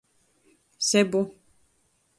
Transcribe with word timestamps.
Sebu. 0.89 1.21